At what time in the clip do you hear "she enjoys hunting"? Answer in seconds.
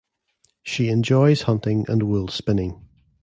0.63-1.85